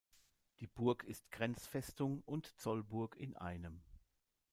[0.61, 3.83] Die Burg ist Grenzfestung und Zollburg in einem.